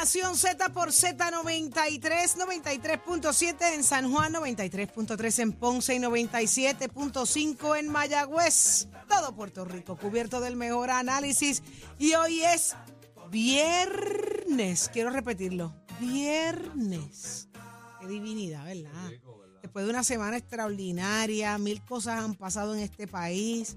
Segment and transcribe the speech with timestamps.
[0.00, 8.88] Nación Z por Z93, 93.7 en San Juan, 93.3 en Ponce y 97.5 en Mayagüez.
[9.06, 11.62] Todo Puerto Rico cubierto del mejor análisis.
[11.98, 12.76] Y hoy es
[13.30, 14.88] viernes.
[14.90, 15.76] Quiero repetirlo.
[16.00, 17.50] Viernes.
[18.00, 19.10] Qué divinidad, ¿verdad?
[19.60, 23.76] Después de una semana extraordinaria, mil cosas han pasado en este país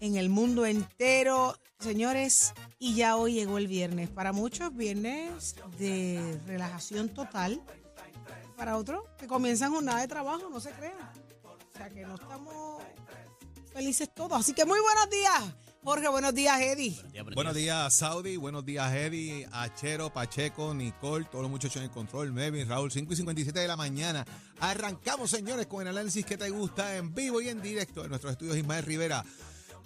[0.00, 4.10] en el mundo entero, señores, y ya hoy llegó el viernes.
[4.10, 7.62] Para muchos, viernes de relajación total.
[8.56, 10.96] Para otros, que comienzan jornada de trabajo, no se crean.
[11.44, 12.82] O sea, que no estamos
[13.72, 14.40] felices todos.
[14.40, 15.54] Así que muy buenos días,
[15.84, 16.08] Jorge.
[16.08, 16.98] Buenos días, Eddie.
[17.34, 18.38] Buenos días, Saudi.
[18.38, 23.12] Buenos días, Eddie, Achero, Pacheco, Nicole, todos los muchachos en el control, Melvin, Raúl, 5
[23.12, 24.24] y 57 de la mañana.
[24.60, 28.32] Arrancamos, señores, con el análisis que te gusta en vivo y en directo en nuestros
[28.32, 29.22] estudios Ismael Rivera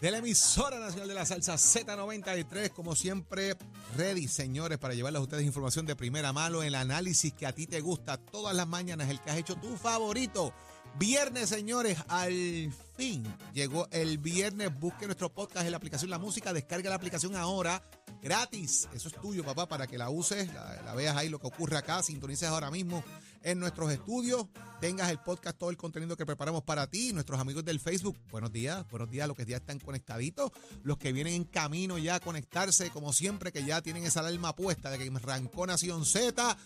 [0.00, 2.70] de la emisora nacional de la salsa Z93.
[2.70, 3.56] Como siempre,
[3.96, 7.66] ready, señores, para llevarles a ustedes información de primera mano, el análisis que a ti
[7.66, 10.54] te gusta todas las mañanas, el que has hecho tu favorito.
[10.98, 13.22] Viernes, señores, al fin
[13.52, 14.76] llegó el viernes.
[14.80, 16.52] Busque nuestro podcast en la aplicación La Música.
[16.52, 17.82] Descarga la aplicación ahora,
[18.22, 18.88] gratis.
[18.94, 21.76] Eso es tuyo, papá, para que la uses, la, la veas ahí lo que ocurre
[21.76, 22.02] acá.
[22.02, 23.04] Sintonices ahora mismo
[23.42, 24.46] en nuestros estudios.
[24.80, 27.12] Tengas el podcast, todo el contenido que preparamos para ti.
[27.12, 29.28] Nuestros amigos del Facebook, buenos días, buenos días.
[29.28, 30.50] Los que ya están conectaditos,
[30.82, 34.54] los que vienen en camino ya a conectarse, como siempre, que ya tienen esa alarma
[34.54, 36.56] puesta de que arrancó Nación Z.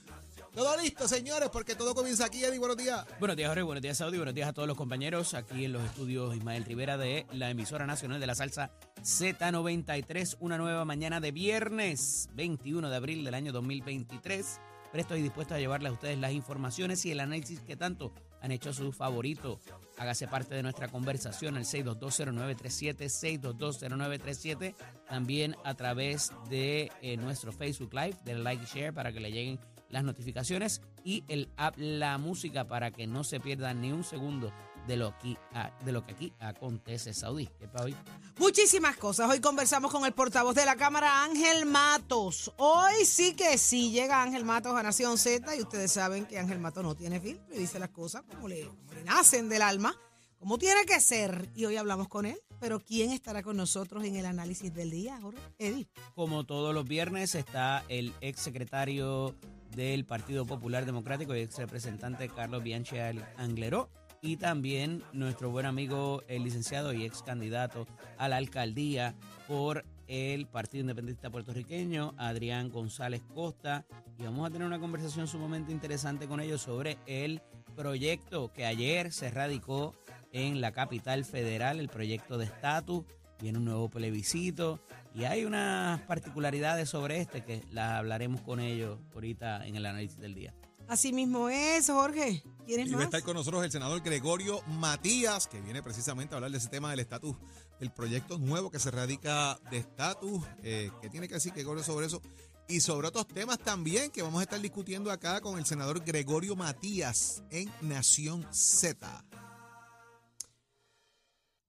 [0.54, 2.60] Todo listo, señores, porque todo comienza aquí, Eddie.
[2.60, 3.04] Buenos días.
[3.18, 3.62] Buenos días, Jorge.
[3.64, 4.18] Buenos días, Saudi.
[4.18, 7.86] Buenos días a todos los compañeros aquí en los estudios Ismael Rivera de la emisora
[7.86, 8.70] nacional de la salsa
[9.02, 10.36] Z93.
[10.38, 14.60] Una nueva mañana de viernes 21 de abril del año 2023.
[14.94, 18.52] Presto y dispuesto a llevarles a ustedes las informaciones y el análisis que tanto han
[18.52, 19.58] hecho su favorito.
[19.98, 24.76] Hágase parte de nuestra conversación al 6220937, 6220937.
[25.08, 29.32] También a través de eh, nuestro Facebook Live, del like y share para que le
[29.32, 34.04] lleguen las notificaciones y el app La Música para que no se pierdan ni un
[34.04, 34.52] segundo
[34.86, 35.36] de lo, aquí,
[35.84, 37.48] de lo que aquí acontece, Saudí.
[37.58, 37.94] ¿Qué hoy?
[38.38, 39.30] Muchísimas cosas.
[39.30, 42.52] Hoy conversamos con el portavoz de la Cámara, Ángel Matos.
[42.56, 46.58] Hoy sí que sí llega Ángel Matos a Nación Z y ustedes saben que Ángel
[46.58, 49.94] Matos no tiene filtro y dice las cosas como le, como le nacen del alma,
[50.38, 51.50] como tiene que ser.
[51.54, 52.38] Y hoy hablamos con él.
[52.60, 55.38] Pero ¿quién estará con nosotros en el análisis del día, Jorge?
[55.58, 55.86] Eddie.
[56.14, 59.34] Como todos los viernes está el ex secretario
[59.74, 62.96] del Partido Popular Democrático y ex representante Carlos Bianchi
[63.36, 63.90] Angleró
[64.24, 67.86] y también nuestro buen amigo el licenciado y ex candidato
[68.16, 69.14] a la alcaldía
[69.46, 73.84] por el Partido Independentista Puertorriqueño, Adrián González Costa,
[74.18, 77.42] y vamos a tener una conversación sumamente interesante con ellos sobre el
[77.76, 79.94] proyecto que ayer se radicó
[80.32, 83.04] en la capital federal, el proyecto de estatus,
[83.42, 84.80] viene un nuevo plebiscito
[85.14, 90.18] y hay unas particularidades sobre este que las hablaremos con ellos ahorita en el análisis
[90.18, 90.54] del día.
[90.88, 92.42] Así mismo es, Jorge.
[92.66, 96.34] ¿Quién es Y va a estar con nosotros el senador Gregorio Matías, que viene precisamente
[96.34, 97.36] a hablar de ese tema del estatus,
[97.78, 100.42] del proyecto nuevo que se radica de estatus.
[100.62, 102.22] Eh, ¿Qué tiene que decir Gregorio sobre eso?
[102.68, 106.56] Y sobre otros temas también que vamos a estar discutiendo acá con el senador Gregorio
[106.56, 109.24] Matías en Nación Z.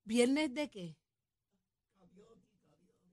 [0.06, 0.98] ¿Viernes de qué?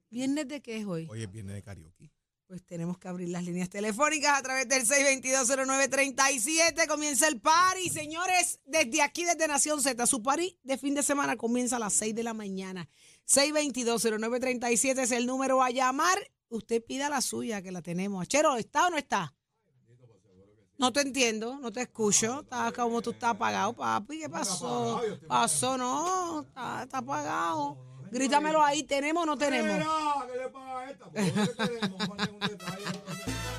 [0.09, 1.07] ¿Viernes de qué es hoy?
[1.09, 2.12] Hoy es viernes de karaoke.
[2.53, 6.87] Pues tenemos que abrir las líneas telefónicas a través del 6220937.
[6.87, 10.05] Comienza el party, señores, desde aquí, desde Nación Z.
[10.05, 12.87] Su party de fin de semana comienza a las 6 de la mañana.
[13.27, 16.19] 6220937 es el número a llamar.
[16.49, 18.21] Usted pida la suya, que la tenemos.
[18.21, 19.33] Achero, ¿está o no está?
[20.77, 22.41] No te entiendo, no te escucho.
[22.41, 24.19] Está como tú estás apagado, papi.
[24.19, 25.01] ¿Qué pasó?
[25.27, 26.41] Pasó, no.
[26.41, 27.92] Está, está apagado.
[28.13, 28.83] Grítamelo ahí.
[28.83, 29.85] ¿Tenemos o no tenemos?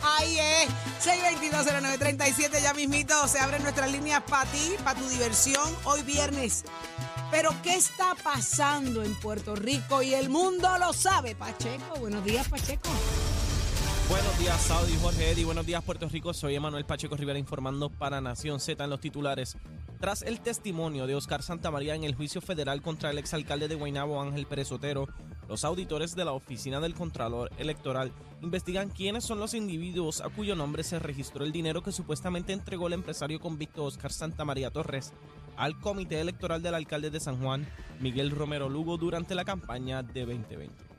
[0.02, 0.68] Ahí es.
[1.04, 2.62] 6220937.
[2.62, 5.76] Ya mismito se abren nuestras líneas para ti, para tu diversión.
[5.84, 6.64] Hoy viernes.
[7.30, 10.02] Pero ¿qué está pasando en Puerto Rico?
[10.02, 11.34] Y el mundo lo sabe.
[11.34, 12.90] Pacheco, buenos días, Pacheco.
[14.08, 15.44] Buenos días, Saudi, Jorge Eddy.
[15.44, 16.34] Buenos días, Puerto Rico.
[16.34, 19.56] Soy Emanuel Pacheco Rivera informando para Nación Z en los titulares.
[19.98, 24.20] Tras el testimonio de Oscar Santamaría en el juicio federal contra el exalcalde de Guaynabo,
[24.20, 25.08] Ángel Pérez Otero,
[25.48, 28.12] los auditores de la Oficina del Contralor Electoral
[28.42, 32.88] investigan quiénes son los individuos a cuyo nombre se registró el dinero que supuestamente entregó
[32.88, 35.14] el empresario convicto Oscar Santamaría Torres
[35.56, 37.66] al Comité Electoral del Alcalde de San Juan,
[38.00, 40.93] Miguel Romero Lugo, durante la campaña de 2020.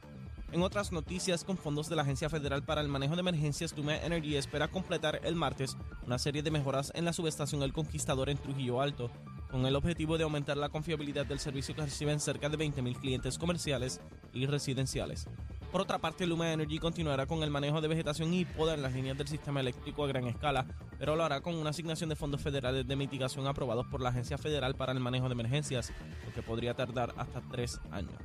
[0.52, 3.98] En otras noticias, con fondos de la Agencia Federal para el Manejo de Emergencias, Duma
[3.98, 5.76] Energy espera completar el martes
[6.06, 9.12] una serie de mejoras en la subestación El Conquistador en Trujillo Alto,
[9.52, 13.38] con el objetivo de aumentar la confiabilidad del servicio que reciben cerca de 20.000 clientes
[13.38, 14.00] comerciales
[14.34, 15.28] y residenciales.
[15.72, 18.94] Por otra parte, Luma Energy continuará con el manejo de vegetación y poda en las
[18.94, 20.66] líneas del sistema eléctrico a gran escala,
[20.98, 24.38] pero lo hará con una asignación de fondos federales de mitigación aprobados por la Agencia
[24.38, 25.92] Federal para el Manejo de Emergencias,
[26.26, 28.16] lo que podría tardar hasta tres años.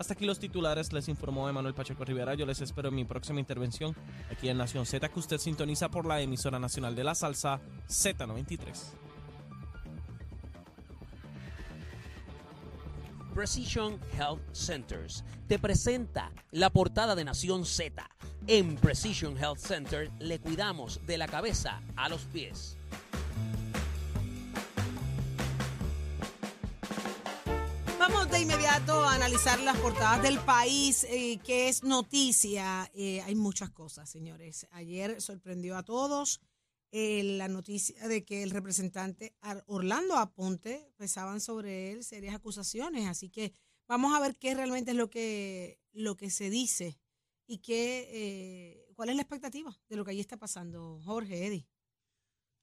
[0.00, 2.32] Hasta aquí los titulares, les informó Emanuel Pacheco Rivera.
[2.34, 3.94] Yo les espero en mi próxima intervención
[4.30, 8.62] aquí en Nación Z, que usted sintoniza por la emisora nacional de la salsa Z93.
[13.34, 18.02] Precision Health Centers te presenta la portada de Nación Z.
[18.46, 22.79] En Precision Health Center le cuidamos de la cabeza a los pies.
[28.30, 32.88] De inmediato a analizar las portadas del país, eh, que es noticia.
[32.94, 34.66] Eh, hay muchas cosas, señores.
[34.70, 36.40] Ayer sorprendió a todos
[36.92, 39.34] eh, la noticia de que el representante
[39.66, 43.08] Orlando Aponte pesaban sobre él serias acusaciones.
[43.08, 43.52] Así que
[43.88, 47.00] vamos a ver qué realmente es lo que, lo que se dice
[47.46, 51.00] y qué, cuál es la expectativa de lo que allí está pasando.
[51.04, 51.66] Jorge, Eddie.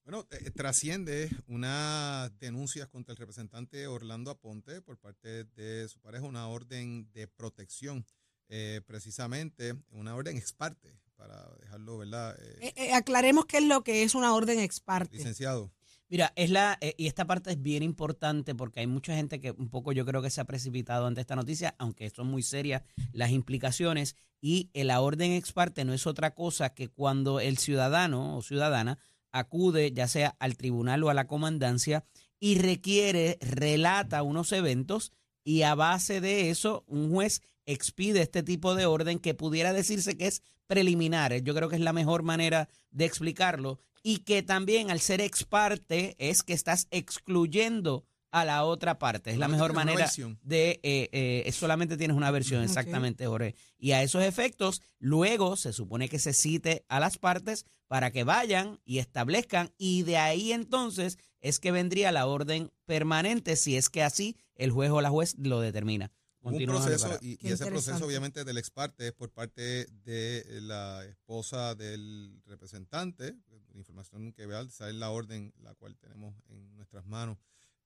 [0.08, 6.24] Bueno, eh, trasciende unas denuncias contra el representante Orlando Aponte por parte de su pareja,
[6.24, 8.06] una orden de protección,
[8.48, 12.38] eh, precisamente una orden ex parte, para dejarlo, ¿verdad?
[12.40, 15.18] Eh, aclaremos qué es lo que es una orden ex parte.
[15.18, 15.74] Licenciado.
[16.08, 19.70] Mira, es la y esta parte es bien importante porque hay mucha gente que un
[19.70, 22.82] poco yo creo que se ha precipitado ante esta noticia, aunque son muy serias
[23.12, 28.38] las implicaciones y la orden ex parte no es otra cosa que cuando el ciudadano
[28.38, 29.00] o ciudadana
[29.40, 32.06] acude ya sea al tribunal o a la comandancia
[32.40, 35.12] y requiere, relata unos eventos
[35.44, 40.18] y a base de eso un juez expide este tipo de orden que pudiera decirse
[40.18, 41.42] que es preliminar.
[41.42, 45.44] Yo creo que es la mejor manera de explicarlo y que también al ser ex
[45.44, 48.06] parte es que estás excluyendo
[48.42, 49.32] a la otra parte.
[49.32, 50.10] Es la mejor manera
[50.44, 50.80] de...
[50.84, 53.56] Eh, eh, solamente tienes una versión, exactamente, Jorge.
[53.78, 58.24] Y a esos efectos, luego se supone que se cite a las partes para que
[58.24, 63.90] vayan y establezcan y de ahí entonces es que vendría la orden permanente si es
[63.90, 66.12] que así el juez o la juez lo determina.
[66.42, 71.76] Un proceso y, ese proceso obviamente del ex parte es por parte de la esposa
[71.76, 73.36] del representante,
[73.74, 77.38] la información que vea, sale la orden la cual tenemos en nuestras manos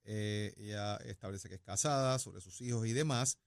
[0.03, 3.37] eh, ella establece que es casada, sobre sus hijos y demás.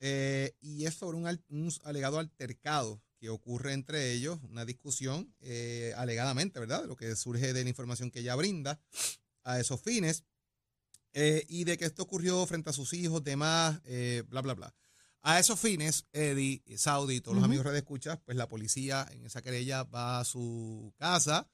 [0.00, 6.58] Eh, y es sobre un, alegado altercado que ocurre entre ellos, una discusión eh, alegadamente,
[6.58, 6.82] ¿verdad?
[6.82, 8.80] De lo que surge de la información que ella brinda
[9.44, 10.24] a esos fines.
[11.14, 13.80] y de que esto ocurrió frente a sus hijos, demás,
[14.28, 14.74] bla, bla, bla.
[15.24, 19.40] A esos fines, Eddie, Saudi, todos los amigos de escuchas, pues la policía en esa
[19.40, 21.48] querella va a su casa,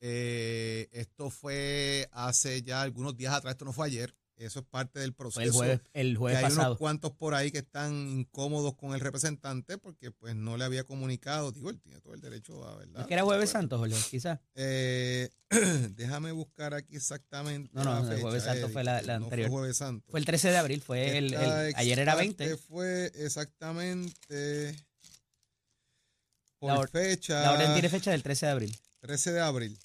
[0.00, 4.14] eh, esto fue hace ya algunos días atrás, esto no fue ayer.
[4.40, 5.42] Eso es parte del proceso.
[5.42, 6.68] El jueves, el jueves hay pasado.
[6.68, 10.84] unos cuantos por ahí que están incómodos con el representante porque pues no le había
[10.84, 11.52] comunicado.
[11.52, 13.02] Digo, él tiene todo el derecho a, ¿verdad?
[13.02, 13.96] ¿Es que era jueves santo, Jorge?
[14.10, 14.38] Quizás.
[14.54, 15.28] Eh,
[15.94, 17.68] déjame buscar aquí exactamente.
[17.74, 19.50] No, no, el jueves santo fue la, anterior.
[19.50, 20.10] fue jueves santo.
[20.10, 21.36] Fue el 13 de abril, fue el,
[21.74, 22.56] ayer era 20.
[22.56, 24.74] Fue exactamente
[26.58, 27.42] por fecha.
[27.42, 28.78] La orden tiene fecha del 13 de abril.
[29.00, 29.78] 13 de abril.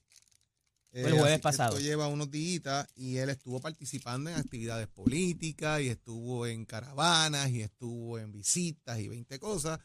[0.95, 1.77] El eh, jueves pasado.
[1.77, 7.49] Esto lleva unos días y él estuvo participando en actividades políticas y estuvo en caravanas
[7.49, 9.79] y estuvo en visitas y 20 cosas.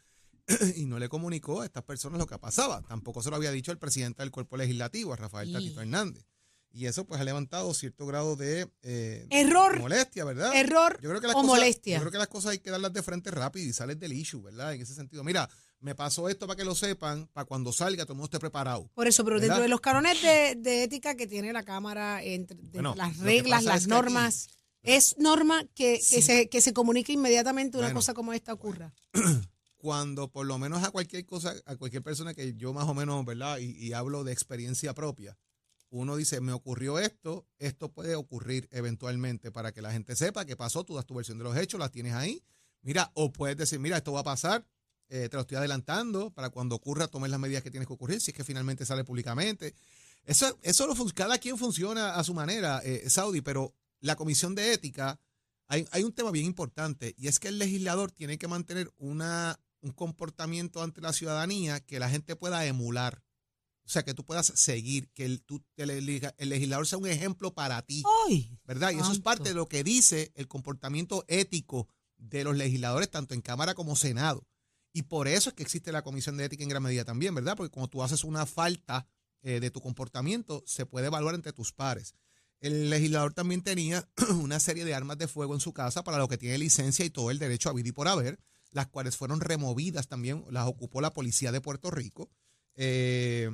[0.76, 2.82] y no le comunicó a estas personas lo que pasaba.
[2.82, 6.24] Tampoco se lo había dicho el presidente del cuerpo legislativo, Rafael Tatito Hernández.
[6.72, 10.54] Y eso pues ha levantado cierto grado de eh, Error, molestia, ¿verdad?
[10.54, 11.96] error Yo creo que las o cosas, molestia.
[11.96, 14.40] Yo creo que las cosas hay que darlas de frente rápido y sales del issue,
[14.40, 14.74] ¿verdad?
[14.74, 15.24] En ese sentido.
[15.24, 15.50] Mira,
[15.80, 18.90] me pasó esto para que lo sepan, para cuando salga todo el mundo esté preparado.
[18.94, 19.49] Por eso, pero ¿Verdad?
[19.49, 23.18] dentro de los canones de, de ética que tiene la Cámara, entre, de Bueno, las
[23.18, 24.49] reglas, las es que normas,
[24.82, 26.22] es norma que, que Sí.
[26.22, 28.92] se, que se comunique inmediatamente una Bueno, cosa como esta ocurra.
[29.76, 33.25] Cuando por lo menos a cualquier cosa, a cualquier persona que yo más o menos,
[33.25, 33.58] ¿verdad?
[33.58, 35.38] Y, y hablo de experiencia propia,
[35.88, 40.54] uno dice, me ocurrió esto, esto puede ocurrir eventualmente para que la gente sepa qué
[40.56, 42.44] pasó, tú das tu versión de los hechos, las tienes ahí.
[42.82, 44.66] Mira, o puedes decir, mira, esto va a pasar,
[45.10, 48.20] eh, te lo estoy adelantando, para cuando ocurra tomes las medidas que tienes que ocurrir,
[48.20, 49.74] si es que finalmente sale públicamente.
[50.24, 54.72] Eso, eso lo, cada quien funciona a su manera, eh, Saudi, pero la comisión de
[54.72, 55.18] ética,
[55.66, 59.58] hay, hay un tema bien importante y es que el legislador tiene que mantener una,
[59.80, 63.22] un comportamiento ante la ciudadanía que la gente pueda emular.
[63.84, 67.52] O sea, que tú puedas seguir, que el, tú- el, el legislador sea un ejemplo
[67.54, 68.04] para ti.
[68.28, 68.56] ¡Ay!
[68.64, 68.92] ¿verdad?
[68.92, 73.34] Y eso es parte de lo que dice el comportamiento ético de los legisladores, tanto
[73.34, 74.46] en Cámara como Senado.
[74.92, 77.56] Y por eso es que existe la Comisión de Ética en gran medida también, ¿verdad?
[77.56, 79.06] Porque cuando tú haces una falta
[79.42, 82.14] eh, de tu comportamiento, se puede evaluar entre tus pares.
[82.61, 84.09] El legislador también tenía
[84.40, 87.11] una serie de armas de fuego en su casa para lo que tiene licencia y
[87.11, 88.38] todo el derecho a vivir y por haber,
[88.73, 92.30] las cuales fueron removidas también, las ocupó la policía de Puerto Rico.
[92.75, 93.50] Eh,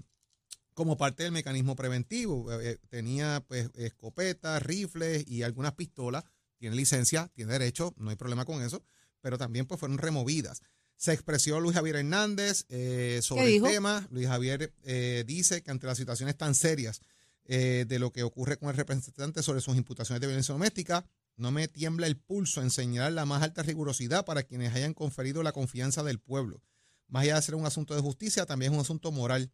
[0.76, 2.52] como parte del mecanismo preventivo.
[2.60, 6.24] Eh, tenía pues escopetas, rifles y algunas pistolas.
[6.58, 8.84] Tiene licencia, tiene derecho, no hay problema con eso,
[9.22, 10.60] pero también pues fueron removidas.
[10.96, 14.08] Se expresó Luis Javier Hernández eh, sobre el tema.
[14.10, 17.02] Luis Javier eh, dice que ante las situaciones tan serias
[17.44, 21.04] eh, de lo que ocurre con el representante sobre sus imputaciones de violencia doméstica,
[21.36, 25.42] no me tiembla el pulso en señalar la más alta rigurosidad para quienes hayan conferido
[25.42, 26.62] la confianza del pueblo.
[27.08, 29.52] Más allá de ser un asunto de justicia, también es un asunto moral.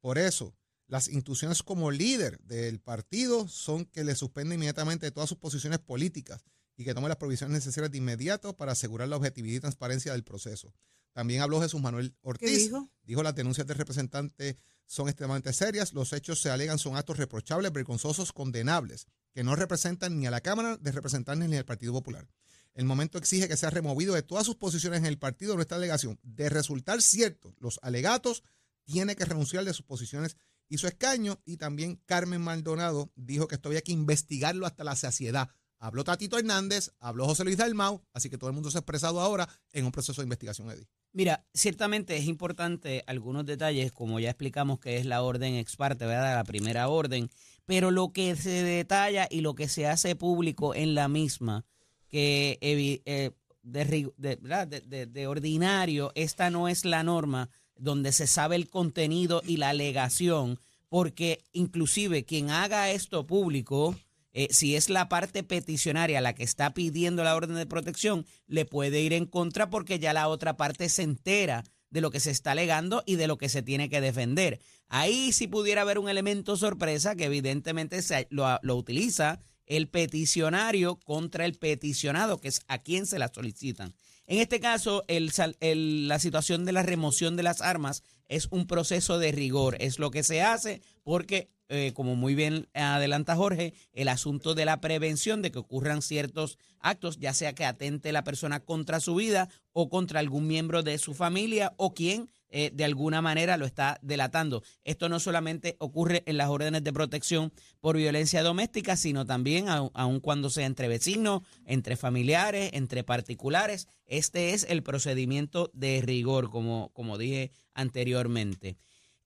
[0.00, 0.54] Por eso,
[0.86, 6.44] las instituciones como líder del partido son que le suspende inmediatamente todas sus posiciones políticas
[6.76, 10.24] y que tome las provisiones necesarias de inmediato para asegurar la objetividad y transparencia del
[10.24, 10.74] proceso.
[11.12, 12.48] También habló Jesús Manuel Ortiz.
[12.48, 12.90] ¿Qué dijo?
[13.04, 17.72] Dijo las denuncias del representante son extremadamente serias, los hechos se alegan son actos reprochables,
[17.72, 22.28] vergonzosos, condenables, que no representan ni a la Cámara de Representantes ni al Partido Popular.
[22.74, 25.78] El momento exige que sea removido de todas sus posiciones en el partido de nuestra
[25.78, 26.18] delegación.
[26.22, 28.42] De resultar ciertos los alegatos,
[28.84, 30.36] tiene que renunciar de sus posiciones
[30.68, 31.40] y su escaño.
[31.44, 35.50] Y también Carmen Maldonado dijo que esto había que investigarlo hasta la saciedad.
[35.78, 39.20] Habló Tatito Hernández, habló José Luis Dalmau, así que todo el mundo se ha expresado
[39.20, 40.86] ahora en un proceso de investigación, Eddie.
[41.12, 46.06] Mira, ciertamente es importante algunos detalles, como ya explicamos que es la orden ex parte,
[46.06, 46.34] ¿verdad?
[46.36, 47.28] La primera orden,
[47.66, 51.64] pero lo que se detalla y lo que se hace público en la misma,
[52.08, 53.30] que eh,
[53.62, 59.56] de- de- de ordinario, esta no es la norma donde se sabe el contenido y
[59.56, 63.96] la alegación, porque inclusive quien haga esto público,
[64.34, 68.66] eh, si es la parte peticionaria la que está pidiendo la orden de protección, le
[68.66, 71.64] puede ir en contra porque ya la otra parte se entera
[71.94, 74.60] de lo que se está alegando y de lo que se tiene que defender.
[74.88, 81.44] Ahí sí pudiera haber un elemento sorpresa que evidentemente se, lo, utiliza el peticionario contra
[81.44, 83.94] el peticionado, que es a quien se la solicitan.
[84.26, 89.30] En este caso, la situación de la remoción de las armas es un proceso de
[89.30, 94.54] rigor, es lo que se hace porque, eh, como muy bien adelanta Jorge, el asunto
[94.54, 99.00] de la prevención de que ocurran ciertos actos, ya sea que atente la persona contra
[99.00, 103.56] su vida o contra algún miembro de su familia o quien eh, de alguna manera
[103.56, 104.62] lo está delatando.
[104.84, 110.20] Esto no solamente ocurre en las órdenes de protección por violencia doméstica, sino también aun,
[110.20, 113.88] cuando sea entre vecinos, entre familiares, entre particulares.
[114.06, 118.76] Este es el procedimiento de rigor, como, como dije anteriormente.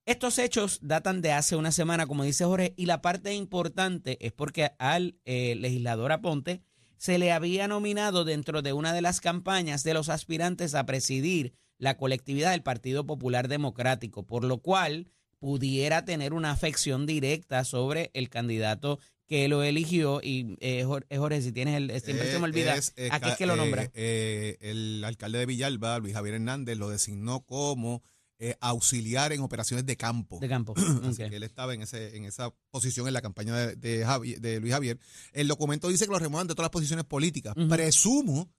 [0.09, 4.33] Estos hechos datan de hace una semana, como dice Jorge, y la parte importante es
[4.33, 6.62] porque al eh, legislador Aponte
[6.97, 11.53] se le había nominado dentro de una de las campañas de los aspirantes a presidir
[11.77, 15.09] la colectividad del Partido Popular Democrático, por lo cual
[15.41, 20.23] pudiera tener una afección directa sobre el candidato que lo eligió.
[20.23, 22.00] Y eh, eh, Jorge, si tienes el.
[22.00, 22.75] Siempre se me olvida.
[22.77, 23.91] Es, eh, ¿A qué es que lo eh, nombra?
[23.93, 28.03] eh, el alcalde de Villalba, Luis Javier Hernández, lo designó como
[28.40, 30.38] eh, auxiliar en operaciones de campo.
[30.40, 30.75] de campo.
[31.04, 34.38] Así que él estaba en, ese, en esa posición en la campaña de, de Javi-
[34.38, 34.99] de Luis Javier.
[35.33, 37.54] El documento dice que lo remuevan de todas las posiciones políticas.
[37.68, 38.50] Presumo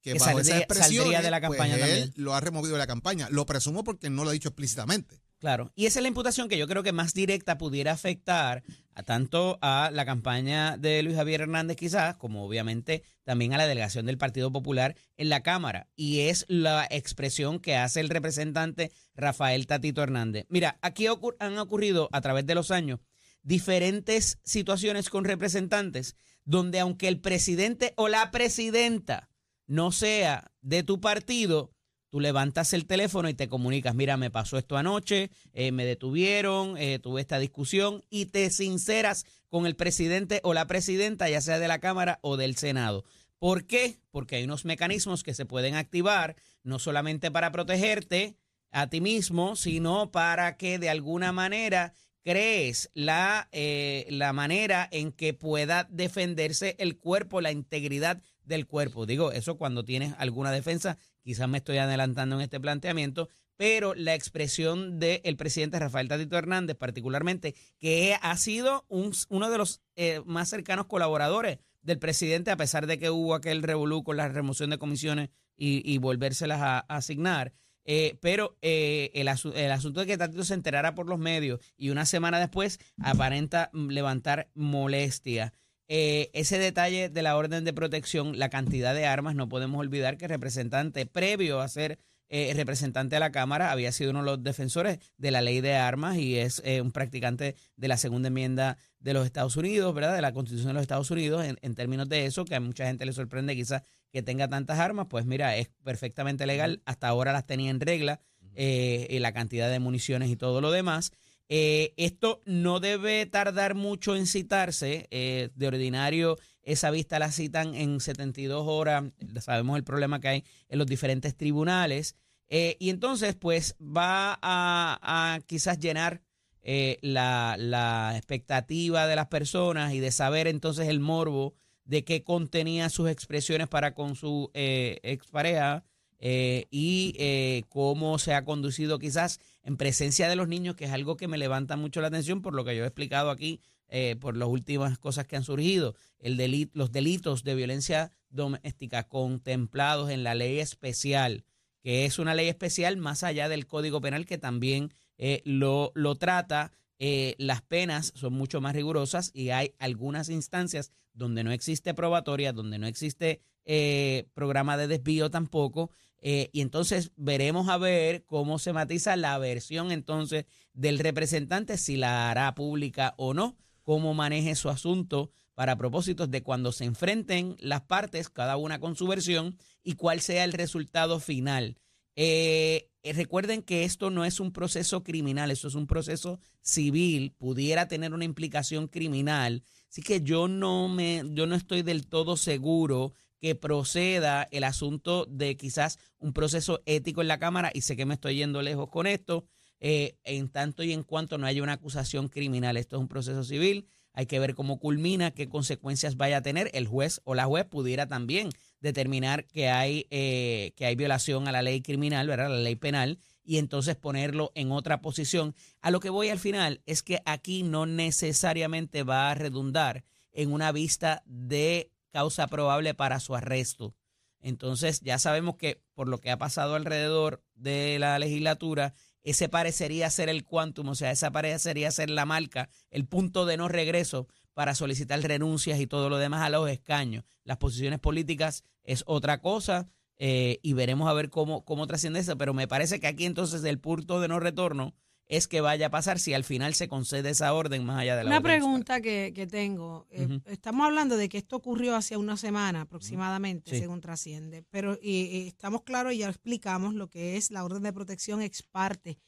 [0.00, 2.24] que, Que bajo saldría- expresiones, saldría de la campaña pues, él también.
[2.24, 3.28] lo ha removido de la campaña.
[3.30, 5.20] Lo presumo porque no lo ha dicho explícitamente.
[5.38, 9.04] Claro, y esa es la imputación que yo creo que más directa pudiera afectar a
[9.04, 14.06] tanto a la campaña de Luis Javier Hernández quizás, como obviamente también a la delegación
[14.06, 19.68] del Partido Popular en la Cámara, y es la expresión que hace el representante Rafael
[19.68, 20.46] Tatito Hernández.
[20.48, 21.06] Mira, aquí
[21.38, 22.98] han ocurrido a través de los años
[23.42, 29.28] diferentes situaciones con representantes donde aunque el presidente o la presidenta
[29.66, 31.70] no sea de tu partido,
[32.10, 36.76] tú levantas el teléfono y te comunicas, mira, me pasó esto anoche, eh, me detuvieron,
[36.78, 41.58] eh, tuve esta discusión y te sinceras con el presidente o la presidenta, ya sea
[41.58, 43.04] de la Cámara o del Senado.
[43.38, 44.00] ¿Por qué?
[44.10, 48.36] Porque hay unos mecanismos que se pueden activar, no solamente para protegerte
[48.70, 55.12] a ti mismo, sino para que de alguna manera crees la, eh, la manera en
[55.12, 59.06] que pueda defenderse el cuerpo, la integridad del cuerpo.
[59.06, 64.14] Digo, eso cuando tienes alguna defensa, quizás me estoy adelantando en este planteamiento, pero la
[64.14, 70.22] expresión del presidente Rafael Tatito Hernández, particularmente, que ha sido un- uno de los eh,
[70.24, 74.70] más cercanos colaboradores del presidente, a pesar de que hubo aquel revolú con la remoción
[74.70, 77.52] de comisiones y, y volvérselas a, asignar.
[77.84, 81.90] Eh, pero eh, el, el asunto de que Tatito se enterara por los medios y
[81.90, 85.52] una semana después aparenta levantar molestia.
[85.88, 90.18] Eh, ese detalle de la orden de protección, la cantidad de armas, no podemos olvidar
[90.18, 94.26] que el representante, previo a ser eh, representante de la Cámara, había sido uno de
[94.26, 98.28] los defensores de la ley de armas y es eh, un practicante de la segunda
[98.28, 100.14] enmienda de los Estados Unidos, ¿verdad?
[100.14, 102.86] De la Constitución de los Estados Unidos, en, en términos de eso, que a mucha
[102.86, 107.32] gente le sorprende quizás que tenga tantas armas, pues mira, es perfectamente legal, hasta ahora
[107.32, 108.20] las tenía en regla,
[108.60, 111.12] eh, y la cantidad de municiones y todo lo demás.
[111.48, 115.08] Eh, esto no debe tardar mucho en citarse.
[115.10, 119.04] eh, de ordinario, esa vista la citan en 72 horas.
[119.40, 122.16] Sabemos el problema que hay en los diferentes tribunales.
[122.48, 126.22] Eh, y entonces, pues, va a, quizás llenar
[126.62, 132.22] eh, la, la expectativa de las personas y de saber entonces el morbo de qué
[132.22, 135.84] contenía sus expresiones para con su expareja
[136.18, 140.92] eh, y eh, cómo se ha conducido quizás en presencia de los niños, que es
[140.92, 144.16] algo que me levanta mucho la atención por lo que yo he explicado aquí, eh,
[144.20, 150.10] por las últimas cosas que han surgido, el deli- los delitos de violencia doméstica contemplados
[150.10, 151.44] en la ley especial,
[151.82, 156.16] que es una ley especial más allá del Código Penal que también eh, lo, lo
[156.16, 156.72] trata.
[157.00, 162.52] eh, las penas son mucho más rigurosas y hay algunas instancias donde no existe probatoria,
[162.52, 165.90] donde no existe eh, programa de desvío tampoco.
[166.20, 171.96] Eh, y entonces veremos a ver cómo se matiza la versión entonces del representante, si
[171.96, 177.56] la hará pública o no, cómo maneje su asunto para propósitos de cuando se enfrenten
[177.58, 181.78] las partes, cada una con su versión, y cuál sea el resultado final.
[182.14, 187.32] Eh, eh, recuerden que esto no es un proceso criminal, esto es un proceso civil,
[187.38, 192.36] pudiera tener una implicación criminal, así que yo no me, yo no estoy del todo
[192.36, 197.96] seguro que proceda el asunto de quizás un proceso ético en la Cámara, y sé
[197.96, 199.44] que me estoy yendo lejos con esto,
[199.80, 202.76] eh, en tanto y en cuanto no haya una acusación criminal.
[202.76, 206.70] Esto es un proceso civil, hay que ver cómo culmina, qué consecuencias vaya a tener.
[206.74, 211.52] El juez o la juez pudiera también determinar que hay, eh, que hay violación a
[211.52, 212.48] la ley criminal, ¿verdad?
[212.48, 215.54] la ley penal, y entonces ponerlo en otra posición.
[215.80, 220.52] A lo que voy al final es que aquí no necesariamente va a redundar en
[220.52, 223.94] una vista de causa probable para su arresto.
[224.40, 230.08] Entonces ya sabemos que por lo que ha pasado alrededor de la legislatura, ese parecería
[230.10, 234.28] ser el quantum, o sea, esa parecería ser la marca, el punto de no regreso
[234.54, 237.24] para solicitar renuncias y todo lo demás a los escaños.
[237.44, 242.36] Las posiciones políticas es otra cosa eh, y veremos a ver cómo, cómo trasciende eso,
[242.38, 244.94] pero me parece que aquí entonces el punto de no retorno
[245.28, 248.24] es que vaya a pasar si al final se concede esa orden más allá de
[248.24, 248.50] la Una orden.
[248.50, 250.06] pregunta que, que tengo.
[250.10, 250.40] Eh.
[250.46, 253.78] Estamos hablando de que esto ocurrió hace una semana aproximadamente, Sí.
[253.80, 254.64] según trasciende.
[254.70, 258.40] Pero y, y estamos claros y ya explicamos lo que es la orden de protección
[258.42, 259.18] ex parte.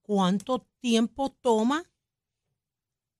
[0.00, 1.84] ¿Cuánto tiempo toma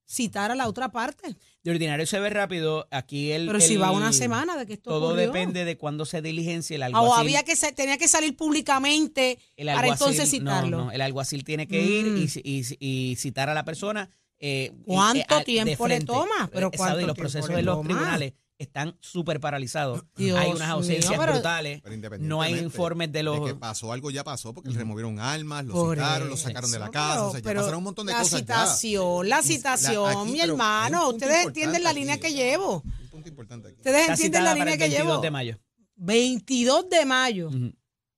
[0.05, 1.35] citar a la otra parte?
[1.63, 3.47] De ordinario se ve rápido, aquí el...
[3.47, 5.27] Pero si va una semana de que esto Todo ocurrió.
[5.27, 7.09] depende de cuándo se diligencia el Ah, alguacil.
[7.09, 10.77] O había que tenía que salir públicamente el para entonces citarlo.
[10.85, 12.17] no, el alguacil tiene que ir Mm.
[12.17, 14.09] y, ci- y y citar a la persona.
[14.39, 16.49] eh, ¿Cuánto eh, de tiempo le toma?
[16.51, 16.99] Pero ¿cuánto.
[16.99, 20.03] Y los procesos en los tribunales están súper paralizados.
[20.15, 21.81] Dios Hay unas mío, ausencias pero- brutales.
[21.83, 23.45] Pero No hay informes de los...
[23.45, 26.79] que pasó algo ya pasó porque le removieron armas, lo Por citaron, lo sacaron de
[26.79, 28.37] la casa, pero- o sea, ya pero pasaron un montón de la cosas ya.
[28.65, 32.23] citación, la Y la- citación, mi hermano, ustedes entienden la línea aquí.
[32.27, 32.83] que llevo.
[32.85, 33.77] Un punto importante aquí.
[33.77, 35.21] Ustedes Está entienden la línea que 22 llevo.
[35.21, 35.59] de mayo.
[35.95, 37.47] 22 de mayo.
[37.47, 37.73] Ujú.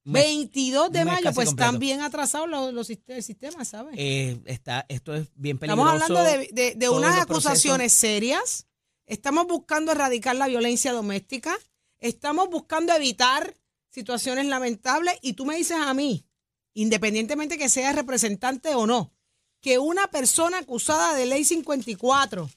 [0.08, 1.52] mes- 22 de mayo, pues completo.
[1.64, 3.96] están bien atrasados los, los sist- el sistema, ¿sabes?
[3.98, 5.90] Eh, está, esto es bien peligroso.
[5.96, 8.68] Estamos hablando de, de- de unas los acusaciones serias.
[9.06, 11.58] Estamos buscando erradicar la violencia doméstica.
[12.00, 13.56] Estamos buscando evitar
[13.90, 15.16] situaciones lamentables.
[15.22, 16.26] Y tú me dices a mí,
[16.74, 19.14] independientemente que sea representante o no,
[19.62, 22.50] que una persona acusada de ley 54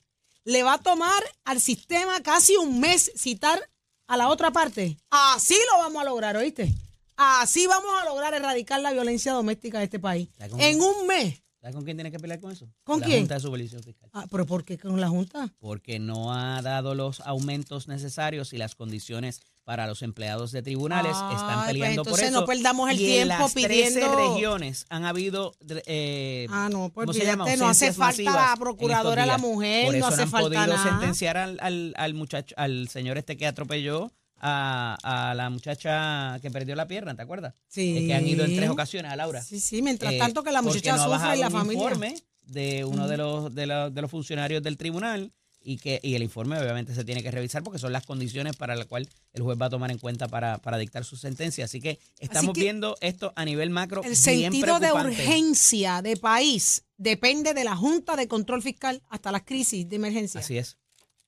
[0.44, 3.70] le va a tomar al sistema casi un mes citar
[4.06, 4.98] a la otra parte.
[5.11, 6.74] Así lo vamos a lograr, ¿oíste?
[7.16, 10.28] Así vamos a lograr erradicar la violencia doméstica de este país.
[10.58, 11.42] En un mes.
[11.61, 12.68] ¿Sabes con quién tiene que pelear con eso?
[12.85, 13.18] ¿Con la quién?
[13.21, 14.09] Junta de Supervisión Fiscal.
[14.12, 15.53] Ah, ¿Pero por qué con la Junta?
[15.59, 21.12] Porque no ha dado los aumentos necesarios y las condiciones para los empleados de tribunales.
[21.16, 22.40] Ay, Están pues peleando por entonces eso.
[22.40, 25.53] no perdamos el y tiempo en las 13 pidiendo- regiones han habido.
[25.87, 27.44] eh, Ah, no, pues ¿cómo se llama?
[27.57, 30.83] no hace falta la procuradora, la mujer, Por no eso hace han falta podido nada.
[30.90, 34.96] sentenciar al, al, al muchacho, al señor este que atropelló a,
[35.31, 37.55] a la muchacha que perdió la pierna, ¿te acuerdas?
[37.68, 37.98] Sí.
[37.98, 39.42] Eh, que han ido en tres ocasiones a Laura.
[39.42, 41.83] Sí, sí, mientras Eh, tanto que la muchacha no sufre y la un familia.
[41.83, 42.14] informe
[42.46, 46.22] de uno de, los, de, los, de los funcionarios del tribunal y que y el
[46.22, 49.59] informe obviamente se tiene que revisar porque son las condiciones para las cuales el juez
[49.61, 51.64] va a tomar en cuenta para, para dictar su sentencia.
[51.66, 54.01] Así que estamos que viendo esto a nivel macro.
[54.03, 59.31] El bien sentido de urgencia de país depende de la Junta de Control Fiscal hasta
[59.33, 60.40] las crisis de emergencia.
[60.40, 60.79] Así es.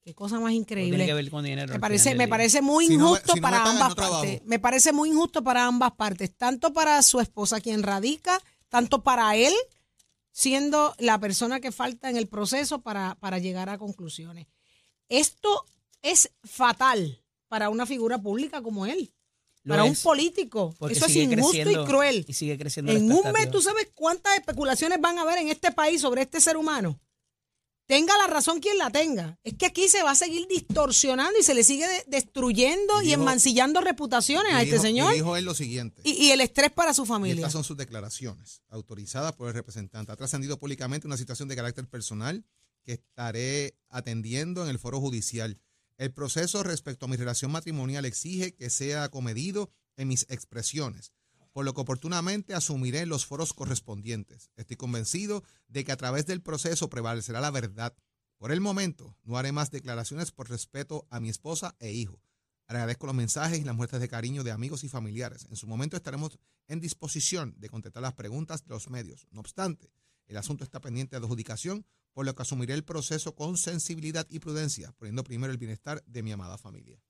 [0.03, 0.97] Qué cosa más increíble.
[0.97, 1.73] Tiene que ver con dinero.
[1.73, 3.89] Me parece, me parece muy Si no me- injusto si no me para pagan, ambas
[3.91, 4.43] no partes.
[4.47, 9.37] Me parece muy injusto para ambas partes, tanto para su esposa quien radica, tanto para
[9.37, 9.53] él,
[10.33, 14.47] siendo la persona que falta en el proceso para, para llegar a conclusiones.
[15.09, 15.67] Esto
[16.03, 19.13] es fatal para una figura pública como él,
[19.65, 20.75] Lo para un político.
[20.89, 22.25] Eso es injusto y cruel.
[22.27, 23.51] Y sigue creciendo En un mes.
[23.51, 26.99] ¿tú sabes cuántas especulaciones van a haber en este país sobre este ser humano?
[27.91, 29.37] Tenga la razón quien la tenga.
[29.43, 33.07] Es que aquí se va a seguir distorsionando y se le sigue de- destruyendo y
[33.07, 36.01] Dijo- enmancillando reputaciones a Y este dijo- señor Y dijo él lo siguiente.
[36.05, 37.35] y, y el estrés para su Y familia.
[37.41, 40.13] estas son sus declaraciones, autorizadas por el representante.
[40.13, 42.45] Ha trascendido públicamente una situación de carácter personal
[42.85, 45.59] que estaré atendiendo en el foro judicial.
[45.99, 51.13] El proceso respecto a mi relación matrimonial exige que sea acomedido en mis expresiones,
[51.61, 54.51] por lo que oportunamente asumiré los foros correspondientes.
[54.57, 57.95] Estoy convencido de que a través del proceso prevalecerá la verdad.
[58.39, 62.23] Por el momento, no haré más declaraciones por respeto a mi esposa e hijo.
[62.67, 65.49] Agradezco los mensajes y las muestras de cariño de amigos y familiares.
[65.51, 69.27] En su momento estaremos en disposición de contestar las preguntas de los medios.
[69.31, 69.93] No obstante,
[70.29, 74.39] el asunto está pendiente de adjudicación, por lo que asumiré el proceso con sensibilidad y
[74.39, 77.05] prudencia, poniendo primero el bienestar de mi amada familia.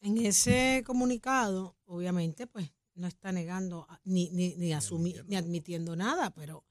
[0.00, 5.24] En ese comunicado, obviamente, pues no está negando ni, ni, ni, asumi- admitiendo.
[5.28, 6.64] ni admitiendo nada, pero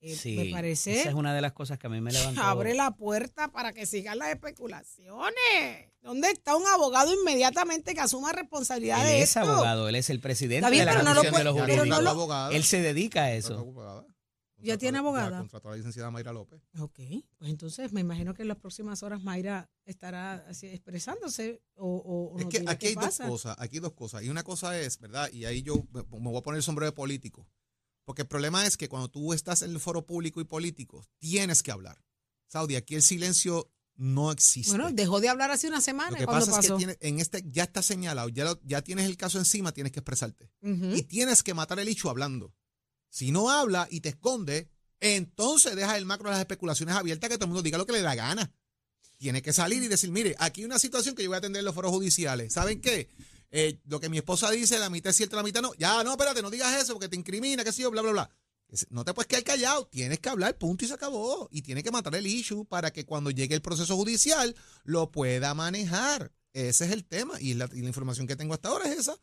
[0.00, 2.42] eh, Sí, me parece Esa es una de las cosas que a mí me levantó.
[2.42, 5.92] abre la puerta para que sigan las especulaciones.
[6.00, 9.48] ¿Dónde está un abogado inmediatamente que asuma responsabilidad Él de es esto?
[9.48, 11.60] abogado, él es el presidente bien, de la pero no lo Comisión de los no
[11.62, 12.28] Jurídicos.
[12.28, 12.50] lo-.
[12.50, 13.64] Él se dedica a eso.
[14.62, 15.38] ¿Ya tiene abogada?
[15.40, 16.62] contrató a la licenciada Mayra López.
[16.78, 17.00] Ok,
[17.38, 22.46] pues entonces me imagino que en las próximas horas Mayra estará así expresándose o, Es
[22.46, 24.22] que dirá aquí qué hay dos cosas, aquí hay dos cosas.
[24.22, 25.30] Y una cosa es, ¿verdad?
[25.32, 27.46] Y ahí yo me me voy a poner el sombrero de político.
[28.04, 31.62] Porque el problema es que cuando tú estás en el foro público y político, tienes
[31.62, 32.02] que hablar.
[32.48, 34.70] Saudi, aquí el silencio no existe.
[34.76, 36.76] Bueno, dejó de hablar hace una semana Lo que cuando pasa pasó.
[36.76, 39.72] es que tiene- en este ya está señalado, ya, lo- ya tienes el caso encima,
[39.72, 40.50] tienes que expresarte.
[40.62, 40.94] Ujú.
[40.96, 42.52] Y tienes que matar el hecho hablando.
[43.12, 47.36] Si no habla y te esconde, entonces deja el macro de las especulaciones abiertas que
[47.36, 48.50] todo el mundo diga lo que le da gana.
[49.18, 51.60] Tiene que salir y decir, mire, aquí hay una situación que yo voy a atender
[51.60, 52.54] en los foros judiciales.
[52.54, 53.10] ¿Saben qué?
[53.50, 55.74] Eh, lo que mi esposa dice, la mitad es cierta, la mitad no.
[55.74, 58.30] Ya, no, espérate, no digas eso porque te incrimina, qué sé yo, bla, bla, bla.
[58.88, 61.50] No te puedes quedar callado, tienes que hablar, punto y se acabó.
[61.52, 65.52] Y tiene que matar el issue para que cuando llegue el proceso judicial lo pueda
[65.52, 66.32] manejar.
[66.54, 67.38] Ese es el tema.
[67.42, 69.18] Y la, y la información que tengo hasta ahora es esa.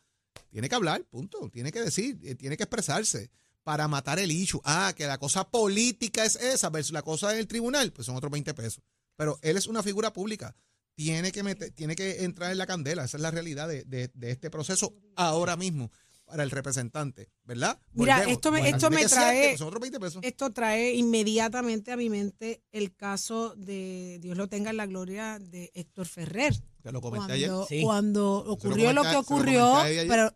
[0.51, 1.49] Tiene que hablar, punto.
[1.49, 3.31] Tiene que decir, eh, tiene que expresarse
[3.69, 4.59] para matar el issue.
[4.63, 8.31] Ah, que la cosa política es esa versus la cosa del tribunal, pues son otros
[8.31, 8.81] 20 pesos.
[9.15, 10.55] Pero él es una figura pública.
[10.95, 13.03] Tiene que, meter- tiene que entrar en la candela.
[13.03, 15.91] Esa es la realidad de, de- de este proceso ahora mismo
[16.25, 17.79] para el representante, ¿verdad?
[17.93, 18.33] Mira, Volvemos.
[18.37, 20.23] esto me- esto me trae- pues son otros 20 pesos.
[20.23, 25.37] Esto trae inmediatamente a mi mente el caso de, Dios lo tenga en la gloria,
[25.37, 26.55] de Héctor Ferrer.
[26.83, 27.49] Lo comenté ayer.
[27.49, 27.81] Cuando, Sí.
[27.83, 30.07] cuando lo ocurrió lo, comenté- que lo ocurrió, ayer.
[30.07, 30.33] pero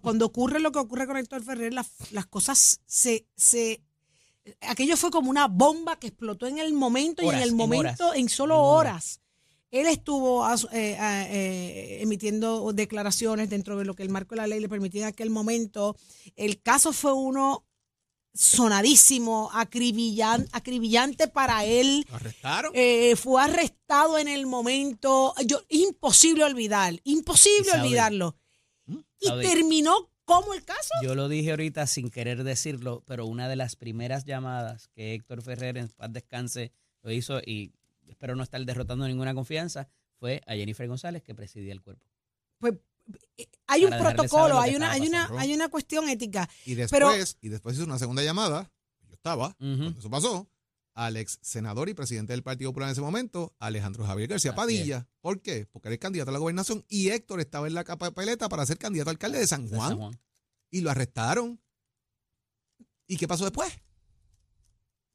[0.00, 3.82] cuando ocurre lo que ocurre con Héctor Ferrer, las, las cosas se, se...
[4.60, 8.12] Aquello fue como una bomba que explotó en el momento y en el en momento,
[8.14, 8.80] en solo en horas.
[9.16, 9.20] horas.
[9.70, 14.60] Él estuvo eh, eh, emitiendo declaraciones dentro de lo que el marco de la ley
[14.60, 15.96] le permitía en aquel momento.
[16.36, 17.64] El caso fue uno
[18.32, 22.06] sonadísimo, acribillan- acribillante para él.
[22.08, 22.72] Lo arrestaron.
[22.74, 25.34] Eh, fue arrestado en el momento.
[25.46, 27.70] Yo, imposible olvidar, imposible Y
[28.86, 30.90] Y terminó como el caso.
[31.02, 35.42] Yo lo dije ahorita sin querer decirlo, pero una de las primeras llamadas que Héctor
[35.42, 37.72] Ferrer en paz descanse lo hizo y
[38.08, 42.06] espero no estar derrotando ninguna confianza fue a Jennifer González que presidía el cuerpo.
[42.58, 42.74] Pues
[43.36, 45.40] eh, hay un protocolo, hay una, hay una, pasando.
[45.40, 46.48] hay una cuestión ética.
[46.64, 48.70] Y Pero- después, y después hizo una segunda llamada,
[49.08, 50.48] yo estaba, cuando eso pasó,
[50.94, 54.56] al ex senador y presidente del Partido Popular en ese momento, Alejandro Javier García Así
[54.56, 55.08] Padilla.
[55.20, 55.66] ¿Por qué?
[55.66, 58.78] Porque era el candidato a la gobernación y Héctor estaba en la papeleta para ser
[58.78, 60.20] candidato a alcalde de San de Juan, San Juan.
[60.70, 61.60] y lo arrestaron.
[63.06, 63.72] ¿Y qué pasó después?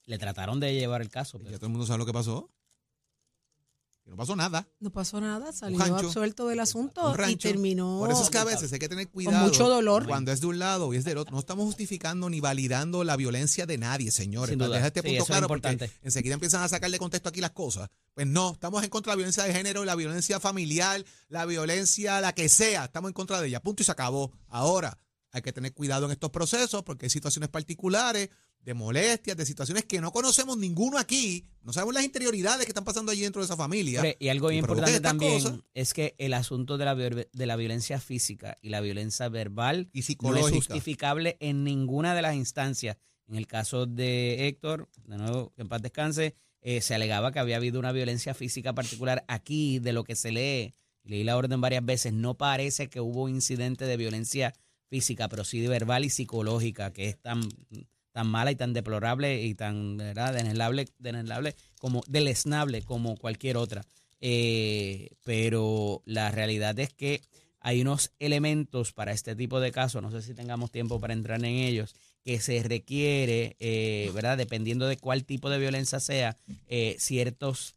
[0.06, 2.52] Le trataron de llevar el caso, Ya pero todo el mundo sabe lo que pasó.
[4.10, 4.68] Que no pasó nada.
[4.80, 8.40] No pasó nada, salió rancho, absuelto del asunto un y terminó Por eso es que
[8.40, 9.46] a veces hay que tener cuidado.
[9.46, 10.08] mucho dolor.
[10.08, 11.32] Cuando es de un lado y es del otro.
[11.34, 14.50] No estamos justificando ni validando la violencia de nadie, señores.
[14.50, 14.78] Sin Para duda.
[14.78, 16.00] dejar este Sí, punto es claro, porque importante.
[16.02, 17.88] enseguida empiezan a sacar de contexto aquí las cosas.
[18.16, 22.20] Pues no, estamos en contra de la violencia de género, la violencia familiar, la violencia,
[22.20, 22.86] la que sea.
[22.86, 23.60] Estamos en contra de ella.
[23.62, 24.32] Punto y se acabó.
[24.48, 24.98] Ahora,
[25.32, 28.30] hay que tener cuidado en estos procesos porque hay situaciones particulares
[28.62, 31.46] de molestias, de situaciones que no conocemos ninguno aquí.
[31.64, 34.04] No sabemos las interioridades que están pasando allí dentro de esa familia.
[34.20, 38.58] Y algo Y importante también es que el asunto de la, de la violencia física
[38.62, 40.56] y la violencia verbal Y no es psicológica.
[40.56, 42.98] justificable en ninguna de las instancias.
[43.28, 47.40] En el caso de Héctor, de nuevo, que en paz descanse, eh, se alegaba que
[47.40, 49.24] había habido una violencia física particular.
[49.28, 53.30] Aquí, de lo que se lee, leí la orden varias veces, no parece que hubo
[53.30, 54.54] incidente de violencia
[54.90, 57.42] física, pero sí de verbal y psicológica, que es tan,
[58.12, 60.34] tan mala y tan deplorable y tan ¿verdad?
[60.34, 62.04] denelable, denelable como
[62.86, 63.86] como cualquier otra.
[64.22, 67.22] Eh, pero la realidad es que
[67.62, 71.40] hay unos elementos para este tipo de casos, no sé si tengamos tiempo para entrar
[71.40, 74.38] en ellos, que se requiere, eh, ¿verdad?
[74.38, 77.76] Dependiendo de cuál tipo de violencia sea, eh, ciertos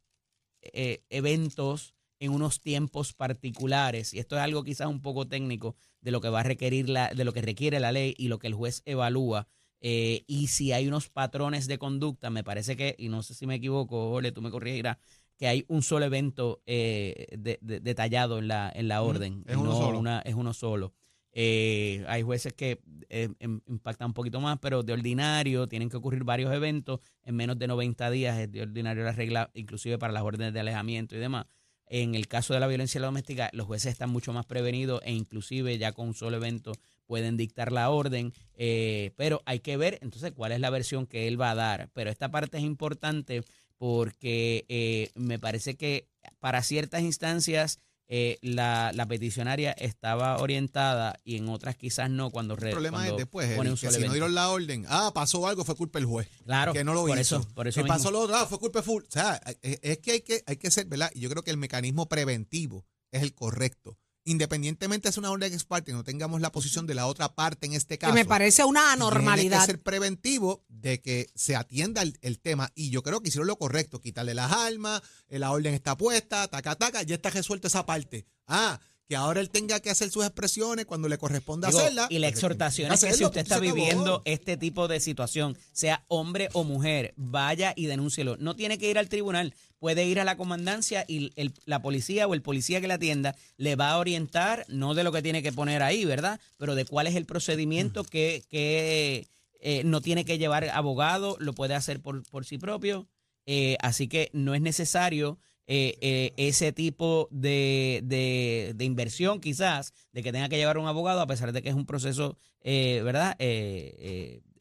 [0.61, 4.15] eh, eventos en unos tiempos particulares.
[4.15, 7.09] Y esto es algo quizás un poco técnico de lo que va a requerir la,
[7.13, 9.49] de lo que requiere la ley y lo que el juez evalúa.
[9.85, 13.47] Eh, y si hay unos patrones de conducta, me parece que, y no sé si
[13.49, 14.97] me equivoco, Ole, tú me corregirás,
[15.37, 19.43] que hay un solo evento eh, de- de- detallado en la, en la orden.
[19.47, 19.99] es uno no solo.
[19.99, 20.93] una- es uno solo.
[21.35, 25.97] Eh, hay jueces que eh, em- impactan un poquito más, pero de ordinario tienen que
[25.97, 28.39] ocurrir varios eventos en menos de 90 días.
[28.39, 31.47] Es de ordinario la regla, inclusive para las órdenes de alejamiento y demás.
[31.95, 35.77] En el caso de la violencia doméstica, los jueces están mucho más prevenidos e inclusive
[35.77, 36.73] ya con un solo evento
[37.05, 41.29] pueden dictar la orden, eh, pero hay que ver entonces cuál es la versión que
[41.29, 41.91] él va a dar.
[41.93, 43.43] Pero esta parte es importante
[43.77, 47.79] porque eh, me parece que para ciertas instancias
[48.15, 52.99] eh, la, la peticionaria estaba orientada y en otras quizás no cuando, re, El problema
[52.99, 55.65] es cuando después, pone un que solo si no dieron la orden, ah, pasó algo,
[55.65, 56.29] fue culpa del juez.
[56.45, 57.39] Claro, que no lo por hizo.
[57.39, 57.97] eso, por eso que mismo.
[57.97, 59.03] pasó lo otro, ah, fue culpa de full.
[59.05, 61.11] O sea, es, es que hay que hay que ser, ¿verdad?
[61.15, 63.99] Yo creo que el mecanismo preventivo es el correcto.
[64.25, 67.35] Independientemente de ser una orden ex parte y no tengamos la posición de la otra
[67.35, 68.15] parte en este Que caso.
[68.15, 69.61] me parece una Tiene anormalidad.
[69.61, 72.71] que ser preventivo de que se atienda el, el tema.
[72.75, 74.01] Y yo creo que hicieron lo correcto.
[74.01, 78.27] Quitarle las armas, eh, la orden está puesta, taca, taca, ya está resuelto esa parte.
[78.47, 82.07] Ah, que ahora él tenga que hacer sus expresiones cuando le corresponda Digo, hacerla.
[82.09, 86.49] y la exhortación es que si usted está viviendo este tipo de situación, sea hombre
[86.55, 88.37] o mujer, vaya y denúncielo.
[88.39, 92.27] No tiene que ir al tribunal, puede ir a la comandancia y el- la policía
[92.27, 95.43] o el policía que la atienda le va a orientar, no de lo que tiene
[95.43, 96.41] que poner ahí, ¿verdad?
[96.57, 99.29] Pero de cuál es el procedimiento que, que
[99.63, 103.09] eh, no tiene que llevar abogado, lo puede hacer por, por sí propio.
[103.47, 110.23] Eh, así que no es necesario eh, ese tipo de, de- de inversión quizás, de
[110.23, 113.37] que tenga que llevar un abogado, a pesar de que es un proceso, ¿verdad?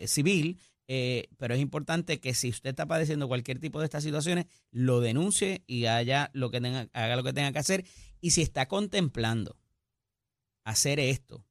[0.05, 0.57] Civil.
[1.37, 5.63] pero es importante que si usted está padeciendo cualquier tipo de estas situaciones, lo denuncie
[5.67, 5.85] y
[6.33, 7.85] lo que tenga, haga lo que tenga que hacer.
[8.19, 9.57] Y si está contemplando
[10.63, 11.45] hacer esto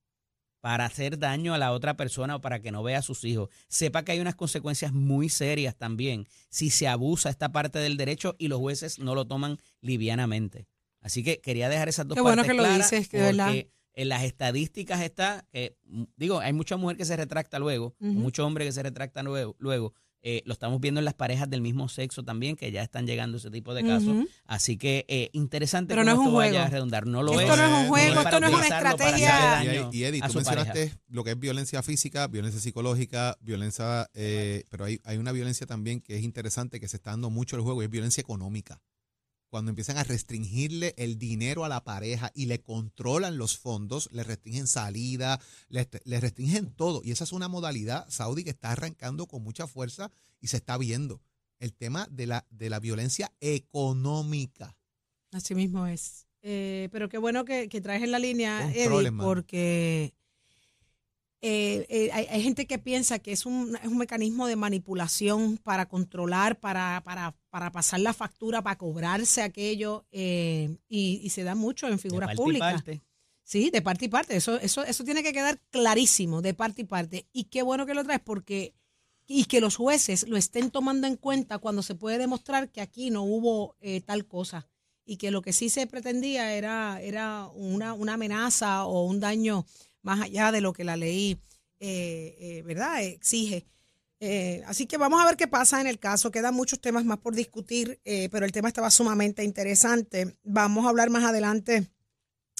[0.61, 3.49] para hacer daño a la otra persona o para que no vea a sus hijos,
[3.69, 8.35] sepa que hay unas consecuencias muy serias también si se abusa esta parte del derecho
[8.39, 10.67] y los jueces no lo toman livianamente.
[11.01, 13.47] Así que quería dejar esas dos Qué bueno partes que lo claras dices, que verdad.
[13.47, 17.95] porque en las estadísticas está, que, mm, digo, hay mucha mujer que se retracta luego,
[18.01, 18.13] Ujú.
[18.13, 19.95] mucho hombre que se retracta luego, luego.
[20.23, 23.39] Eh, lo estamos viendo en las parejas del mismo sexo también, que ya están llegando
[23.39, 24.27] ese tipo de casos.
[24.45, 26.67] Así que eh, interesante Pero cómo no es un esto vaya juego.
[26.67, 27.07] a redundar.
[27.07, 27.59] No lo Esto es.
[27.59, 29.89] no es un juego, para esto no es una utilizarlo para hacerle estrategia.
[29.93, 30.55] Y, y Eddie, a tú pareja.
[30.65, 35.67] mencionaste lo que es violencia física, violencia psicológica, violencia, eh, pero hay, hay una violencia
[35.67, 38.83] también que es interesante, que se está dando mucho el juego, y es violencia económica.
[39.51, 44.23] Cuando empiezan a restringirle el dinero a la pareja y le controlan los fondos, le
[44.23, 47.03] restringen salida, le, le restringen todo.
[47.05, 50.79] Y esa es una modalidad, Saudi, que está arrancando con mucha fuerza y se está
[50.79, 51.21] viendo.
[51.59, 54.77] El tema de la, de la violencia económica.
[55.33, 56.27] Así mismo es.
[56.43, 60.15] Eh, pero qué bueno que, que traes en la línea, Eddie, porque
[61.43, 65.59] eh, eh, hay, hay gente que piensa que es un, es un mecanismo de manipulación
[65.59, 71.45] para controlar, para, para, para pasar la factura, para cobrarse aquello, eh, y, y se
[71.45, 72.73] da mucho en De figuras parte y públicas.
[72.75, 73.03] parte.
[73.43, 74.37] Sí, de parte y parte.
[74.37, 77.27] Eso, eso, eso tiene que quedar clarísimo, de parte y parte.
[77.33, 78.75] Y qué bueno que lo traes porque
[79.27, 83.11] y que los jueces lo estén tomando en cuenta cuando se puede demostrar que aquí
[83.11, 84.69] no hubo eh, tal cosa
[85.05, 89.67] y que lo que sí se pretendía era, era una, una amenaza o un daño
[90.03, 91.39] más allá de lo que la ley,
[91.79, 93.67] eh, eh, ¿verdad?, exige.
[94.21, 96.31] Eh, así que vamos a ver qué pasa en el caso.
[96.31, 100.37] Quedan muchos temas más por discutir, eh, pero el tema estaba sumamente interesante.
[100.45, 101.89] Vamos a hablar más adelante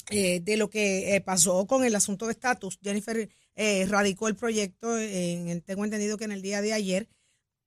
[0.09, 2.79] eh, de lo que eh, pasó con el asunto de estatus.
[2.81, 3.29] Jennifer
[3.87, 7.07] radicó el proyecto, en tengo entendido que en el día de ayer.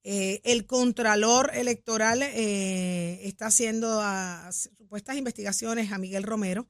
[0.03, 6.69] El Contralor Electoral eh, está haciendo ah, supuestas investigaciones a Miguel Romero,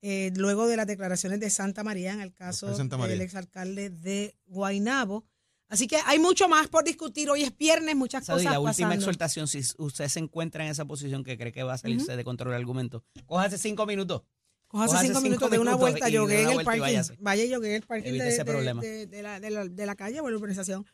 [0.00, 5.24] eh, luego de las declaraciones de Santa María en el caso del exalcalde de Guaynabo.
[5.72, 7.30] Así que hay mucho más por discutir.
[7.30, 8.94] Hoy es viernes, muchas Saudi, cosas la última pasando.
[8.94, 12.24] exhortación, si usted se encuentra en esa posición que cree que va a salirse de
[12.24, 14.22] control el argumento, cójase cinco minutos.
[14.66, 16.80] Cójase cinco cinco minutos de una vuelta, y yogué en el y parking.
[16.82, 17.16] váyase.
[17.20, 18.82] Vaya, yogué en el parking de, de- problema.
[18.82, 20.84] de- de la, de la- de la calle o la urbanización.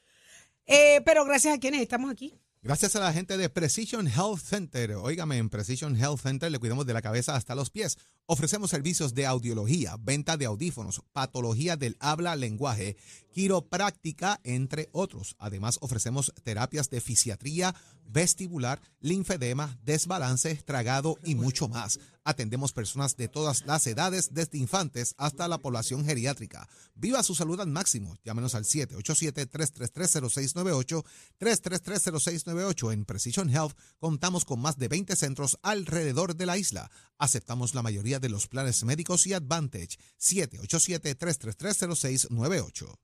[0.66, 2.34] Eh, pero gracias a quienes estamos aquí.
[2.60, 4.96] Gracias a la gente de Precision Health Center.
[4.96, 7.98] Óigame, en Precision Health Center le cuidamos de la cabeza hasta los pies.
[8.26, 12.96] Ofrecemos servicios de audiología, venta de audífonos, patología del habla, lenguaje,
[13.32, 15.36] quiropráctica, entre otros.
[15.38, 17.76] Además, ofrecemos terapias de fisiatría,
[18.08, 21.98] vestibular, linfedema, desbalance, tragado y mucho más.
[22.24, 26.68] Atendemos personas de todas las edades, desde infantes hasta la población geriátrica.
[26.94, 28.18] Viva su salud al máximo.
[28.24, 31.04] Llámenos al 787-333-0698,
[31.38, 32.92] 333-0698.
[32.92, 36.90] En Precision Health contamos con más de 20 centros alrededor de la isla.
[37.16, 39.98] Aceptamos la mayoría de los planes médicos y Advantage.
[40.20, 42.98] 787-333-0698.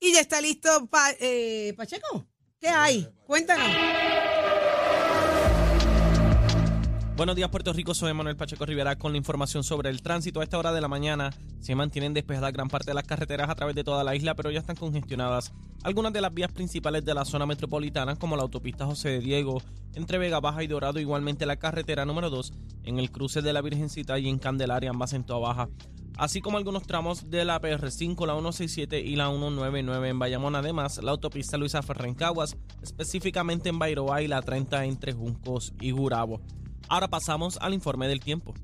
[0.00, 0.88] Y ya está listo
[1.20, 2.26] eh, Pacheco.
[2.60, 3.06] ¿Qué hay?
[3.26, 3.68] Cuéntanos.
[7.16, 7.94] Buenos días, Puerto Rico.
[7.94, 10.40] Soy Manuel Pacheco Rivera con la información sobre el tránsito.
[10.40, 13.54] A esta hora de la mañana se mantienen despejadas gran parte de las carreteras a
[13.54, 17.14] través de toda la isla, pero ya están congestionadas algunas de las vías principales de
[17.14, 19.62] la zona metropolitana, como la autopista José de Diego,
[19.94, 22.52] entre Vega Baja y Dorado, igualmente la carretera número 2
[22.84, 25.68] en el cruce de la Virgencita y en Candelaria, ambas en Toa Baja,
[26.18, 30.54] así como algunos tramos de la PR5, la 167 y la 199 en Bayamón.
[30.54, 35.72] Además, la autopista Luisa Ferrer en Caguas, específicamente en Bairoa y la 30 entre Juncos
[35.80, 36.42] y Gurabo.
[36.88, 38.54] Ahora pasamos al informe del tiempo.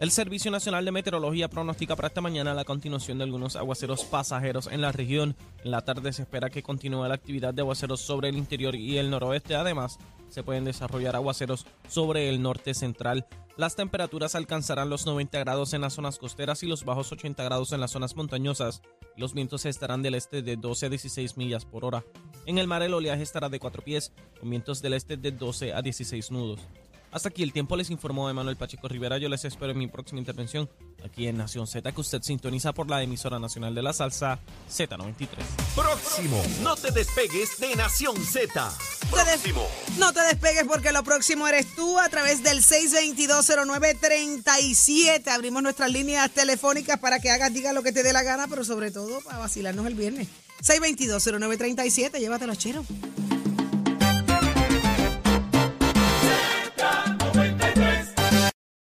[0.00, 4.68] El Servicio Nacional de Meteorología pronostica para esta mañana la continuación de algunos aguaceros pasajeros
[4.68, 5.34] en la región.
[5.64, 8.96] En la tarde se espera que continúe la actividad de aguaceros sobre el interior y
[8.96, 9.56] el noroeste.
[9.56, 9.98] Además,
[10.30, 13.26] se pueden desarrollar aguaceros sobre el norte central.
[13.56, 17.72] Las temperaturas alcanzarán los 90 grados en las zonas costeras y los bajos 80 grados
[17.72, 18.82] en las zonas montañosas.
[19.16, 22.04] Los vientos estarán del este de 12 a 16 millas por hora.
[22.46, 25.74] En el mar el oleaje estará de 4 pies, con vientos del este de 12
[25.74, 26.60] a 16 nudos.
[27.10, 29.18] Hasta aquí el tiempo les informó Emanuel Pacheco Rivera.
[29.18, 30.68] Yo les espero en mi próxima intervención
[31.04, 34.38] aquí en Nación Z, que usted sintoniza por la emisora nacional de la salsa
[34.70, 35.28] Z93.
[35.74, 36.42] Próximo.
[36.62, 38.72] No te despegues de Nación Z.
[39.10, 39.66] Próximo.
[39.98, 45.28] No te despegues porque lo próximo eres tú a través del 6220937.
[45.28, 48.64] Abrimos nuestras líneas telefónicas para que hagas, diga lo que te dé la gana, pero
[48.64, 50.28] sobre todo para vacilarnos el viernes.
[50.62, 52.84] 6220937, llévatelo, chero.